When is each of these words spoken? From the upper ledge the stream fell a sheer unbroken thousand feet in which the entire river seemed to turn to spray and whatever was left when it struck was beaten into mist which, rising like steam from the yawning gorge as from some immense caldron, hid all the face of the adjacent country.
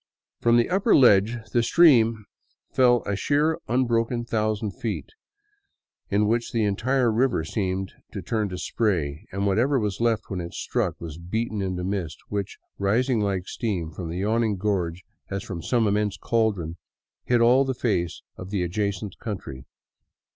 From 0.39 0.57
the 0.57 0.67
upper 0.71 0.95
ledge 0.95 1.37
the 1.53 1.61
stream 1.61 2.25
fell 2.71 3.03
a 3.05 3.15
sheer 3.15 3.59
unbroken 3.67 4.25
thousand 4.25 4.71
feet 4.71 5.11
in 6.09 6.25
which 6.27 6.51
the 6.51 6.63
entire 6.63 7.11
river 7.11 7.43
seemed 7.43 7.93
to 8.11 8.23
turn 8.23 8.49
to 8.49 8.57
spray 8.57 9.27
and 9.31 9.45
whatever 9.45 9.77
was 9.77 10.01
left 10.01 10.23
when 10.27 10.41
it 10.41 10.55
struck 10.55 10.99
was 10.99 11.19
beaten 11.19 11.61
into 11.61 11.83
mist 11.83 12.17
which, 12.29 12.57
rising 12.79 13.19
like 13.21 13.47
steam 13.47 13.91
from 13.91 14.09
the 14.09 14.17
yawning 14.17 14.57
gorge 14.57 15.03
as 15.29 15.43
from 15.43 15.61
some 15.61 15.85
immense 15.85 16.17
caldron, 16.17 16.77
hid 17.25 17.39
all 17.39 17.63
the 17.63 17.75
face 17.75 18.23
of 18.37 18.49
the 18.49 18.63
adjacent 18.63 19.19
country. 19.19 19.65